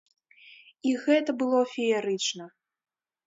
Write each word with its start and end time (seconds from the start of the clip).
І 0.91 0.93
гэта 1.03 1.35
было 1.43 1.59
феерычна! 1.73 2.47